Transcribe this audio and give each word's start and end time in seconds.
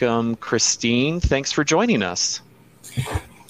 welcome 0.00 0.36
Christine. 0.36 1.20
Thanks 1.20 1.50
for 1.52 1.64
joining 1.64 2.02
us. 2.02 2.40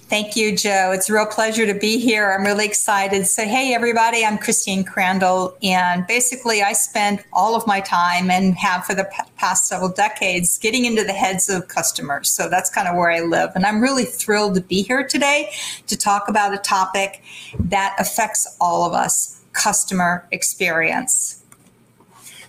Thank 0.08 0.36
you, 0.36 0.56
Joe. 0.56 0.92
It's 0.94 1.10
a 1.10 1.12
real 1.12 1.26
pleasure 1.26 1.66
to 1.66 1.78
be 1.78 1.98
here. 1.98 2.32
I'm 2.32 2.44
really 2.44 2.64
excited. 2.64 3.26
So, 3.26 3.44
hey, 3.44 3.74
everybody, 3.74 4.24
I'm 4.24 4.38
Christine 4.38 4.82
Crandell. 4.82 5.54
And 5.62 6.06
basically, 6.06 6.62
I 6.62 6.72
spend 6.72 7.22
all 7.34 7.54
of 7.54 7.66
my 7.66 7.80
time 7.80 8.30
and 8.30 8.54
have 8.54 8.86
for 8.86 8.94
the 8.94 9.06
past 9.36 9.68
several 9.68 9.90
decades 9.90 10.58
getting 10.58 10.86
into 10.86 11.04
the 11.04 11.12
heads 11.12 11.50
of 11.50 11.68
customers. 11.68 12.30
So, 12.30 12.48
that's 12.48 12.70
kind 12.70 12.88
of 12.88 12.96
where 12.96 13.10
I 13.10 13.20
live. 13.20 13.50
And 13.54 13.66
I'm 13.66 13.82
really 13.82 14.06
thrilled 14.06 14.54
to 14.54 14.62
be 14.62 14.82
here 14.82 15.06
today 15.06 15.52
to 15.88 15.96
talk 15.96 16.28
about 16.28 16.54
a 16.54 16.58
topic 16.58 17.22
that 17.58 17.94
affects 17.98 18.56
all 18.58 18.86
of 18.86 18.94
us 18.94 19.38
customer 19.52 20.26
experience. 20.32 21.42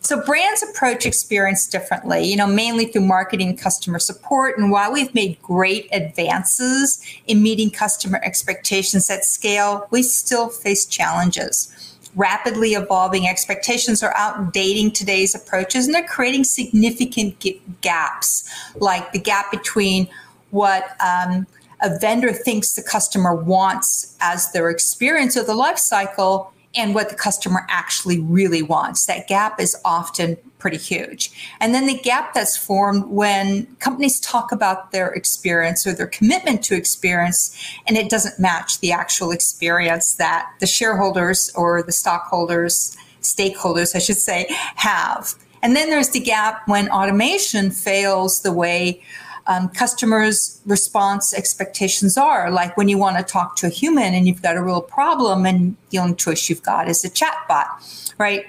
So 0.02 0.22
brands 0.24 0.64
approach 0.64 1.06
experience 1.06 1.68
differently, 1.68 2.24
you 2.24 2.38
know, 2.38 2.48
mainly 2.48 2.86
through 2.86 3.06
marketing 3.06 3.58
customer 3.58 4.00
support. 4.00 4.58
And 4.58 4.72
while 4.72 4.92
we've 4.94 5.14
made 5.14 5.42
great 5.42 5.90
advances 5.92 7.02
in 7.28 7.44
meeting 7.44 7.70
customer 7.70 8.20
expectations 8.24 9.10
at 9.10 9.26
scale, 9.26 9.88
we 9.92 10.04
still 10.04 10.50
face 10.50 10.86
challenges. 10.86 11.76
Rapidly 12.16 12.74
evolving 12.74 13.28
expectations 13.28 14.02
are 14.02 14.14
outdating 14.14 14.94
today's 14.94 15.36
approaches 15.36 15.86
and 15.86 15.94
they're 15.94 16.08
creating 16.08 16.44
significant 16.44 17.38
gaps, 17.82 18.50
like 18.78 19.12
the 19.12 19.20
gap 19.20 19.52
between 19.52 20.08
what 20.52 20.96
um, 21.06 21.46
a 21.82 22.00
vendor 22.00 22.34
thinks 22.34 22.74
the 22.74 22.82
customer 22.82 23.36
wants 23.36 24.16
as 24.22 24.52
their 24.52 24.70
experience 24.70 25.36
of 25.36 25.46
the 25.46 25.54
life 25.54 25.78
cycle 25.78 26.52
and 26.76 26.94
what 26.94 27.10
the 27.10 27.16
customer 27.16 27.66
actually 27.70 28.20
really 28.20 28.62
wants. 28.62 29.06
That 29.06 29.28
gap 29.28 29.60
is 29.60 29.76
often 29.84 30.38
pretty 30.60 30.78
huge. 30.78 31.32
And 31.60 31.74
then 31.74 31.88
the 31.88 31.98
gap 31.98 32.34
that's 32.34 32.56
formed 32.56 33.06
when 33.08 33.66
companies 33.80 34.20
talk 34.20 34.52
about 34.52 34.92
their 34.92 35.10
experience 35.10 35.88
or 35.88 35.94
their 35.94 36.08
commitment 36.08 36.64
to 36.66 36.76
experience, 36.76 37.58
and 37.88 37.98
it 37.98 38.10
doesn't 38.10 38.40
match 38.40 38.80
the 38.80 38.92
actual 38.92 39.32
experience 39.32 40.16
that 40.16 40.52
the 40.60 40.68
shareholders 40.68 41.50
or 41.56 41.82
the 41.82 41.92
stockholders, 41.92 42.96
stakeholders, 43.22 43.96
I 43.96 44.00
should 44.00 44.18
say, 44.18 44.46
have. 44.76 45.34
And 45.62 45.76
then 45.76 45.90
there's 45.90 46.10
the 46.10 46.20
gap 46.20 46.68
when 46.68 46.90
automation 46.90 47.72
fails 47.72 48.42
the 48.42 48.54
way 48.54 49.02
um, 49.50 49.68
customers' 49.70 50.62
response 50.66 51.34
expectations 51.34 52.18
are. 52.18 52.52
Like 52.52 52.78
when 52.78 52.88
you 52.88 53.00
want 53.00 53.18
to 53.18 53.24
talk 53.24 53.56
to 53.58 53.66
a 53.66 53.70
human 53.70 54.14
and 54.14 54.28
you've 54.28 54.44
got 54.44 54.56
a 54.56 54.62
real 54.62 54.82
problem, 54.82 55.46
and 55.46 55.76
the 55.90 55.98
only 55.98 56.16
choice 56.16 56.48
you've 56.48 56.64
got 56.64 56.88
is 56.88 57.04
a 57.04 57.10
chatbot, 57.10 58.14
right? 58.20 58.46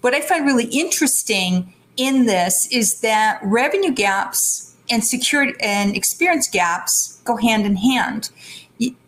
What 0.00 0.14
I 0.14 0.22
find 0.22 0.46
really 0.46 0.64
interesting 0.64 1.72
in 1.98 2.26
this 2.26 2.66
is 2.72 3.00
that 3.00 3.40
revenue 3.42 3.92
gaps 3.92 4.74
and 4.90 5.04
security 5.04 5.54
and 5.60 5.94
experience 5.94 6.48
gaps 6.48 7.20
go 7.24 7.36
hand 7.36 7.66
in 7.66 7.76
hand. 7.76 8.30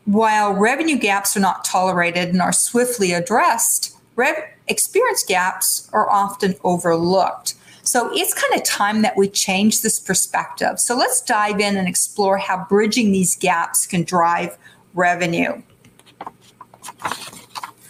While 0.05 0.53
revenue 0.53 0.99
gaps 0.99 1.37
are 1.37 1.41
not 1.41 1.65
tolerated 1.65 2.29
and 2.29 2.43
are 2.43 2.53
swiftly 2.53 3.13
addressed, 3.13 3.97
rev- 4.17 4.45
experience 4.69 5.25
gaps 5.27 5.89
are 5.93 6.11
often 6.11 6.57
overlooked. 6.65 7.55
So 7.91 8.09
it's 8.13 8.33
kind 8.33 8.55
of 8.55 8.63
time 8.63 9.03
that 9.03 9.17
we 9.17 9.29
change 9.29 9.83
this 9.83 9.99
perspective. 9.99 10.79
So 10.79 10.97
let's 10.97 11.21
dive 11.23 11.59
in 11.59 11.77
and 11.77 11.89
explore 11.89 12.39
how 12.39 12.65
bridging 12.69 13.11
these 13.11 13.35
gaps 13.35 13.85
can 13.85 14.05
drive 14.05 14.57
revenue. 14.95 15.61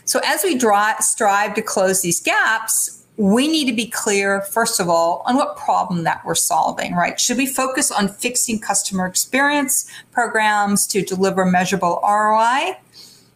So 0.07 0.23
as 0.25 0.43
we 0.43 0.57
draw, 0.57 0.99
strive 1.01 1.53
to 1.53 1.61
close 1.61 2.01
these 2.01 2.19
gaps, 2.19 3.05
we 3.19 3.47
need 3.47 3.67
to 3.67 3.75
be 3.75 3.91
clear, 3.91 4.41
first 4.41 4.81
of 4.81 4.89
all, 4.89 5.23
on 5.27 5.37
what 5.37 5.59
problem 5.59 6.05
that 6.05 6.25
we're 6.25 6.35
solving, 6.35 6.95
right? 6.95 7.21
Should 7.21 7.37
we 7.37 7.45
focus 7.45 7.91
on 7.91 8.09
fixing 8.09 8.59
customer 8.59 9.05
experience 9.05 9.87
programs 10.13 10.87
to 10.87 11.03
deliver 11.03 11.45
measurable 11.45 12.01
ROI? 12.03 12.79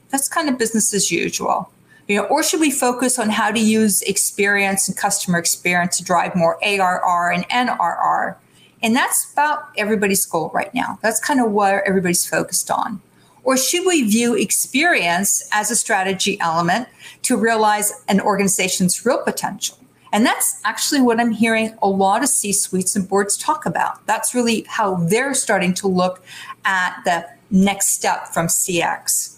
That's 0.08 0.30
kind 0.30 0.48
of 0.48 0.56
business 0.56 0.94
as 0.94 1.10
usual. 1.10 1.70
You 2.06 2.18
know, 2.18 2.24
or 2.24 2.42
should 2.42 2.60
we 2.60 2.70
focus 2.70 3.18
on 3.18 3.30
how 3.30 3.50
to 3.50 3.60
use 3.60 4.02
experience 4.02 4.88
and 4.88 4.96
customer 4.96 5.38
experience 5.38 5.96
to 5.98 6.04
drive 6.04 6.36
more 6.36 6.58
ARR 6.62 7.32
and 7.32 7.48
NRR? 7.48 8.36
And 8.82 8.94
that's 8.94 9.32
about 9.32 9.70
everybody's 9.78 10.26
goal 10.26 10.50
right 10.52 10.72
now. 10.74 10.98
That's 11.02 11.18
kind 11.18 11.40
of 11.40 11.50
what 11.50 11.82
everybody's 11.86 12.26
focused 12.26 12.70
on. 12.70 13.00
Or 13.42 13.56
should 13.56 13.86
we 13.86 14.02
view 14.02 14.34
experience 14.34 15.48
as 15.52 15.70
a 15.70 15.76
strategy 15.76 16.38
element 16.40 16.88
to 17.22 17.36
realize 17.36 18.04
an 18.08 18.20
organization's 18.20 19.04
real 19.06 19.22
potential? 19.22 19.78
And 20.12 20.24
that's 20.24 20.60
actually 20.64 21.00
what 21.00 21.18
I'm 21.18 21.32
hearing 21.32 21.76
a 21.82 21.88
lot 21.88 22.22
of 22.22 22.28
C 22.28 22.52
suites 22.52 22.94
and 22.94 23.08
boards 23.08 23.36
talk 23.36 23.66
about. 23.66 24.06
That's 24.06 24.34
really 24.34 24.64
how 24.68 24.96
they're 24.96 25.34
starting 25.34 25.74
to 25.74 25.88
look 25.88 26.22
at 26.64 27.00
the 27.04 27.26
next 27.50 27.88
step 27.94 28.28
from 28.28 28.46
CX. 28.46 29.33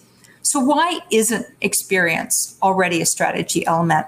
So, 0.47 0.61
why 0.61 1.01
isn't 1.11 1.47
experience 1.61 2.57
already 2.63 3.03
a 3.03 3.07
strategy 3.07 3.67
element? 3.67 4.07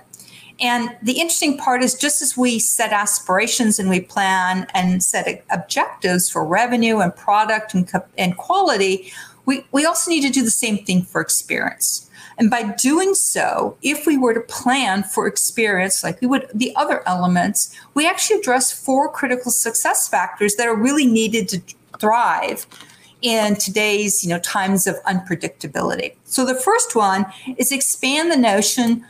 And 0.60 0.97
the 1.03 1.15
interesting 1.15 1.59
part 1.59 1.82
is 1.82 1.94
just 1.94 2.22
as 2.22 2.37
we 2.37 2.59
set 2.59 2.93
aspirations 2.93 3.78
and 3.78 3.88
we 3.88 4.00
plan 4.00 4.66
and 4.72 5.03
set 5.03 5.44
objectives 5.50 6.31
for 6.31 6.44
revenue 6.44 6.99
and 6.99 7.15
product 7.15 7.75
and, 7.75 7.91
and 8.16 8.37
quality, 8.37 9.12
we, 9.47 9.65
we 9.72 9.84
also 9.84 10.10
need 10.10 10.22
to 10.22 10.31
do 10.31 10.43
the 10.43 10.50
same 10.50 10.84
thing 10.84 11.03
for 11.03 11.21
experience. 11.21 12.09
And 12.38 12.50
by 12.50 12.72
doing 12.72 13.15
so, 13.15 13.76
if 13.82 14.06
we 14.06 14.16
were 14.16 14.34
to 14.34 14.41
plan 14.41 15.03
for 15.03 15.26
experience 15.26 16.05
like 16.05 16.20
we 16.20 16.28
would 16.28 16.49
the 16.55 16.75
other 16.76 17.03
elements, 17.06 17.75
we 17.94 18.06
actually 18.06 18.38
address 18.38 18.72
four 18.72 19.10
critical 19.10 19.50
success 19.50 20.09
factors 20.09 20.55
that 20.55 20.69
are 20.69 20.76
really 20.76 21.06
needed 21.06 21.49
to 21.49 21.60
thrive 21.99 22.66
in 23.23 23.56
today's 23.56 24.23
you 24.23 24.31
know 24.31 24.39
times 24.41 24.87
of 24.87 24.97
unpredictability. 25.05 26.15
So 26.25 26.45
the 26.45 26.55
first 26.55 26.95
one 26.95 27.27
is 27.56 27.73
expand 27.73 28.31
the 28.31 28.37
notion 28.37 29.05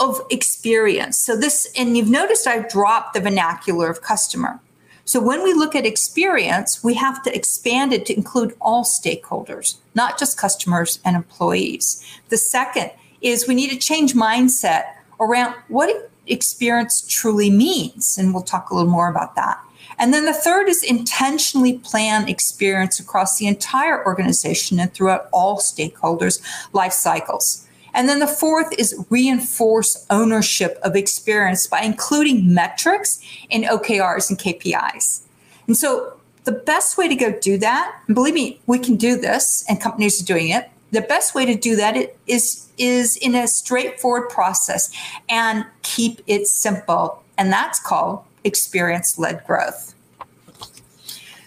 of 0.00 0.20
experience. 0.30 1.18
So 1.18 1.36
this 1.36 1.72
and 1.78 1.96
you've 1.96 2.10
noticed 2.10 2.46
I've 2.46 2.68
dropped 2.68 3.14
the 3.14 3.20
vernacular 3.20 3.88
of 3.88 4.02
customer. 4.02 4.60
So 5.06 5.22
when 5.22 5.42
we 5.42 5.52
look 5.52 5.74
at 5.74 5.84
experience, 5.84 6.82
we 6.82 6.94
have 6.94 7.22
to 7.24 7.36
expand 7.36 7.92
it 7.92 8.06
to 8.06 8.16
include 8.16 8.54
all 8.60 8.84
stakeholders, 8.84 9.76
not 9.94 10.18
just 10.18 10.38
customers 10.38 10.98
and 11.04 11.14
employees. 11.14 12.02
The 12.30 12.38
second 12.38 12.90
is 13.20 13.46
we 13.46 13.54
need 13.54 13.70
to 13.70 13.76
change 13.76 14.14
mindset 14.14 14.84
around 15.20 15.54
what 15.68 16.10
experience 16.26 17.04
truly 17.06 17.50
means 17.50 18.16
and 18.16 18.32
we'll 18.32 18.42
talk 18.42 18.70
a 18.70 18.74
little 18.74 18.90
more 18.90 19.08
about 19.08 19.34
that. 19.36 19.60
And 19.98 20.12
then 20.12 20.24
the 20.24 20.32
third 20.32 20.68
is 20.68 20.82
intentionally 20.82 21.78
plan 21.78 22.28
experience 22.28 22.98
across 22.98 23.38
the 23.38 23.46
entire 23.46 24.04
organization 24.04 24.80
and 24.80 24.92
throughout 24.92 25.28
all 25.32 25.58
stakeholders' 25.58 26.40
life 26.72 26.92
cycles. 26.92 27.66
And 27.94 28.08
then 28.08 28.18
the 28.18 28.26
fourth 28.26 28.72
is 28.76 28.94
reinforce 29.08 30.04
ownership 30.10 30.78
of 30.82 30.96
experience 30.96 31.66
by 31.66 31.82
including 31.82 32.52
metrics 32.52 33.20
in 33.50 33.62
OKRs 33.62 34.28
and 34.28 34.38
KPIs. 34.38 35.22
And 35.68 35.76
so 35.76 36.14
the 36.42 36.52
best 36.52 36.98
way 36.98 37.08
to 37.08 37.14
go 37.14 37.32
do 37.40 37.56
that, 37.58 37.94
and 38.06 38.14
believe 38.14 38.34
me, 38.34 38.60
we 38.66 38.78
can 38.78 38.96
do 38.96 39.16
this 39.16 39.64
and 39.68 39.80
companies 39.80 40.20
are 40.20 40.26
doing 40.26 40.50
it. 40.50 40.68
The 40.90 41.02
best 41.02 41.34
way 41.34 41.46
to 41.46 41.54
do 41.54 41.76
that 41.76 41.96
is, 42.26 42.68
is 42.78 43.16
in 43.16 43.34
a 43.34 43.46
straightforward 43.46 44.28
process 44.28 44.92
and 45.28 45.64
keep 45.82 46.20
it 46.26 46.46
simple. 46.46 47.22
And 47.38 47.52
that's 47.52 47.80
called 47.80 48.24
experience 48.44 49.18
led 49.18 49.44
growth. 49.46 49.94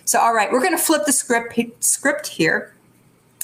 So, 0.05 0.19
all 0.19 0.33
right, 0.33 0.51
we're 0.51 0.61
going 0.61 0.75
to 0.75 0.77
flip 0.77 1.05
the 1.05 1.11
script, 1.11 1.83
script 1.83 2.27
here 2.27 2.73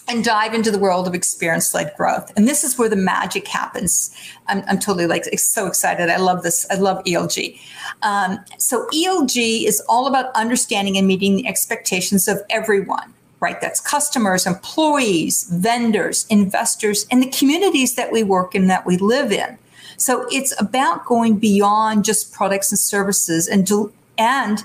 and 0.08 0.24
dive 0.24 0.54
into 0.54 0.72
the 0.72 0.80
world 0.80 1.08
of 1.08 1.14
experience 1.14 1.74
led 1.74 1.94
growth. 1.96 2.32
And 2.36 2.48
this 2.48 2.64
is 2.64 2.78
where 2.78 2.90
the 2.90 2.96
magic 2.96 3.48
happens. 3.48 4.16
I'm, 4.48 4.64
I'm, 4.68 4.80
totally 4.80 5.08
like 5.08 5.26
so 5.38 5.68
excited. 5.68 6.10
I 6.10 6.18
love 6.18 6.44
this. 6.44 6.66
I 6.70 6.76
love 6.76 7.04
ELG. 7.06 7.60
Um, 8.02 8.40
so, 8.58 8.88
ELG 8.94 9.66
is 9.66 9.82
all 9.88 10.08
about 10.08 10.34
understanding 10.36 10.98
and 10.98 11.08
meeting 11.08 11.36
the 11.36 11.48
expectations 11.48 12.28
of 12.28 12.42
everyone, 12.50 13.14
right? 13.40 13.60
That's 13.62 13.80
customers, 13.80 14.46
employees, 14.46 15.44
vendors, 15.52 16.26
investors, 16.30 17.06
and 17.12 17.22
the 17.22 17.30
communities 17.30 17.96
that 17.96 18.12
we 18.12 18.24
work 18.24 18.56
in, 18.56 18.68
that 18.68 18.86
we 18.86 18.98
live 18.98 19.32
in. 19.32 19.58
So 19.98 20.28
it's 20.32 20.60
about 20.60 21.06
going 21.06 21.38
beyond 21.38 22.06
just 22.06 22.34
products 22.34 22.72
and 22.72 22.80
services 22.80 23.48
and 23.48 23.70
and 24.18 24.64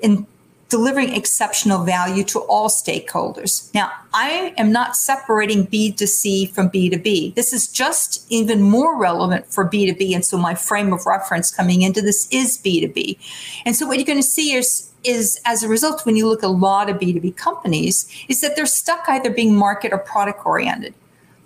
in 0.00 0.26
delivering 0.72 1.14
exceptional 1.14 1.84
value 1.84 2.24
to 2.24 2.38
all 2.38 2.70
stakeholders. 2.70 3.72
Now, 3.74 3.92
I 4.14 4.54
am 4.56 4.72
not 4.72 4.96
separating 4.96 5.66
B2C 5.66 6.50
from 6.54 6.70
B2B. 6.70 7.34
This 7.34 7.52
is 7.52 7.68
just 7.68 8.24
even 8.30 8.62
more 8.62 8.98
relevant 8.98 9.52
for 9.52 9.68
B2B. 9.68 10.14
And 10.14 10.24
so 10.24 10.38
my 10.38 10.54
frame 10.54 10.94
of 10.94 11.04
reference 11.04 11.54
coming 11.54 11.82
into 11.82 12.00
this 12.00 12.26
is 12.30 12.56
B2B. 12.56 13.18
And 13.66 13.76
so 13.76 13.86
what 13.86 13.98
you're 13.98 14.06
going 14.06 14.18
to 14.18 14.22
see 14.22 14.54
is 14.54 14.88
is 15.04 15.40
as 15.44 15.64
a 15.64 15.68
result 15.68 16.06
when 16.06 16.14
you 16.14 16.28
look 16.28 16.44
at 16.44 16.46
a 16.46 16.48
lot 16.48 16.88
of 16.88 16.96
B2B 16.96 17.36
companies 17.36 18.08
is 18.28 18.40
that 18.40 18.54
they're 18.54 18.66
stuck 18.66 19.04
either 19.08 19.30
being 19.30 19.54
market 19.54 19.92
or 19.92 19.98
product 19.98 20.46
oriented 20.46 20.94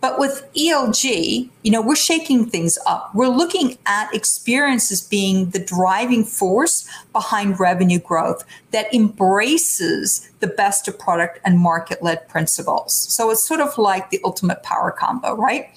But 0.07 0.21
with 0.21 0.49
ELG, 0.55 1.51
you 1.65 1.71
know, 1.73 1.83
we're 1.83 1.97
shaking 1.97 2.49
things 2.49 2.79
up. 2.87 3.13
We're 3.13 3.27
looking 3.27 3.77
at 3.87 4.15
experiences 4.15 5.01
being 5.01 5.51
the 5.51 5.59
driving 5.59 6.23
force 6.23 6.89
behind 7.13 7.59
revenue 7.59 7.99
growth 7.99 8.45
that 8.71 8.87
embraces 8.95 10.31
the 10.39 10.47
best 10.47 10.87
of 10.87 10.97
product 10.97 11.41
and 11.45 11.59
market 11.59 12.05
led 12.05 12.29
principles. 12.29 12.95
So 12.95 13.31
it's 13.31 13.45
sort 13.45 13.59
of 13.59 13.77
like 13.79 14.11
the 14.11 14.21
ultimate 14.23 14.63
power 14.63 14.93
combo, 14.93 15.35
right? 15.35 15.71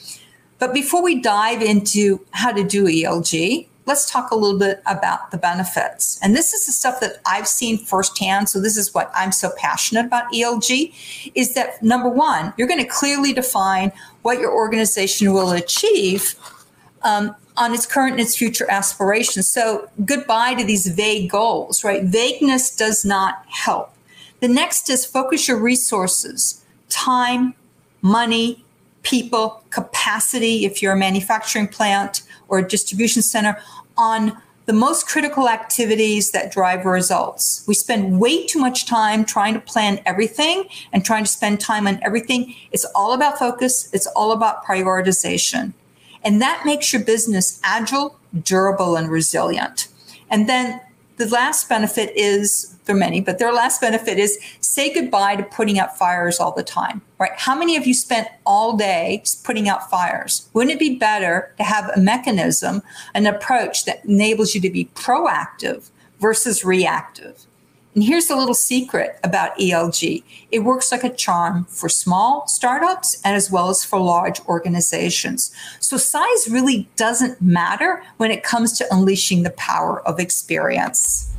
But 0.60 0.76
before 0.76 1.02
we 1.02 1.20
dive 1.20 1.64
into 1.64 2.24
how 2.30 2.52
to 2.52 2.64
do 2.64 2.86
ELG, 2.86 3.68
let's 3.90 4.10
talk 4.10 4.30
a 4.30 4.36
little 4.36 4.60
bit 4.60 4.84
about 4.86 5.32
the 5.32 5.38
benefits. 5.38 6.20
And 6.22 6.36
this 6.36 6.54
is 6.54 6.68
the 6.68 6.72
stuff 6.72 7.00
that 7.00 7.18
I've 7.26 7.48
seen 7.48 7.80
firsthand. 7.80 8.48
So 8.48 8.62
this 8.62 8.78
is 8.78 8.94
what 8.94 9.12
I'm 9.16 9.32
so 9.32 9.50
passionate 9.58 10.06
about 10.06 10.32
ELG 10.32 10.94
is 11.34 11.56
that 11.56 11.82
number 11.82 12.08
one, 12.08 12.54
you're 12.56 12.68
going 12.68 12.80
to 12.80 12.88
clearly 12.88 13.34
define 13.34 13.92
what 14.22 14.40
your 14.40 14.54
organization 14.54 15.34
will 15.34 15.52
achieve 15.52 16.36
um, 17.02 17.36
on 17.58 17.74
its 17.74 17.88
current 17.88 18.12
and 18.12 18.22
its 18.22 18.38
future 18.38 18.70
aspirations. 18.70 19.50
So 19.50 19.90
goodbye 20.06 20.54
to 20.54 20.64
these 20.64 20.88
vague 20.88 21.32
goals, 21.32 21.84
right? 21.84 22.04
Vagueness 22.04 22.76
does 22.76 23.04
not 23.04 23.44
help. 23.48 23.92
The 24.40 24.48
next 24.48 24.88
is 24.92 25.04
focus 25.04 25.48
your 25.48 25.58
resources, 25.58 26.64
time, 26.90 27.56
money, 28.04 28.64
people, 29.02 29.64
capacity, 29.72 30.66
if 30.66 30.84
you're 30.84 30.94
a 30.94 30.98
manufacturing 30.98 31.68
plant 31.68 32.22
or 32.50 32.62
distribution 32.62 33.22
center, 33.22 33.57
on 33.98 34.38
the 34.66 34.74
most 34.74 35.07
critical 35.07 35.50
activities 35.50 36.30
that 36.30 36.51
drive 36.51 36.86
results. 36.86 37.63
We 37.68 37.74
spend 37.74 38.19
way 38.19 38.46
too 38.46 38.60
much 38.60 38.86
time 38.86 39.25
trying 39.25 39.56
to 39.56 39.60
plan 39.60 40.00
everything 40.06 40.66
and 40.94 41.04
trying 41.04 41.24
to 41.24 41.31
spend 41.31 41.60
time 41.60 41.88
on 41.88 42.00
everything. 42.04 42.54
It's 42.72 42.86
all 42.94 43.13
about 43.13 43.40
focus, 43.40 43.90
it's 43.94 44.06
all 44.07 44.31
about 44.31 44.63
prioritization. 44.63 45.74
And 46.24 46.40
that 46.42 46.66
makes 46.66 46.94
your 46.94 47.04
business 47.04 47.60
agile, 47.63 48.19
durable, 48.44 48.95
and 48.95 49.10
resilient. 49.10 49.88
And 50.30 50.48
then 50.48 50.80
the 51.19 51.27
last 51.27 51.68
benefit 51.68 52.13
is 52.16 52.77
there 52.86 52.95
are 52.95 53.00
many, 53.00 53.19
but 53.19 53.39
their 53.39 53.51
last 53.51 53.81
benefit 53.81 54.18
is 54.18 54.39
say 54.62 54.92
goodbye 54.94 55.36
to 55.36 55.44
putting 55.44 55.77
out 55.77 55.98
fires 55.98 56.39
all 56.39 56.54
the 56.54 56.63
time, 56.63 57.01
right? 57.18 57.33
How 57.36 57.60
many 57.60 57.75
of 57.75 57.86
you 57.86 57.94
spent 57.94 58.30
all 58.45 58.77
day 58.77 59.21
putting 59.44 59.68
out 59.68 59.89
fires? 59.89 60.50
Wouldn't 60.54 60.71
it 60.71 60.80
be 60.80 60.98
better 60.98 61.54
to 61.57 61.63
have 61.63 61.89
a 61.89 62.00
mechanism, 62.00 62.81
an 63.13 63.27
approach 63.27 63.83
that 63.83 64.04
enables 64.06 64.56
you 64.56 64.62
to 64.62 64.69
be 64.69 64.86
proactive 64.95 65.89
versus 66.21 66.63
reactive? 66.63 67.45
And 67.96 68.04
here's 68.04 68.30
a 68.30 68.36
little 68.36 68.54
secret 68.54 69.20
about 69.24 69.58
ELG 69.58 70.24
it 70.52 70.60
works 70.60 70.92
like 70.92 71.04
a 71.04 71.14
charm 71.14 71.66
for 71.66 71.90
small 71.90 72.48
startups 72.48 73.20
and 73.24 73.36
as 73.36 73.52
well 73.52 73.70
as 73.70 73.84
for 73.84 74.00
large 74.00 74.40
organizations. 74.48 75.52
So, 75.80 75.98
size 75.98 76.48
really 76.50 76.88
doesn't 76.96 77.42
matter 77.42 78.04
when 78.18 78.32
it 78.32 78.44
comes 78.44 78.78
to 78.80 78.88
unleashing 78.92 79.44
the 79.44 79.52
power 79.52 80.02
of 80.08 80.20
experience. 80.20 81.30